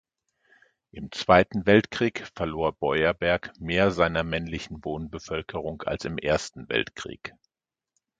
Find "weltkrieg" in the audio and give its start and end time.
1.67-2.25, 6.69-7.35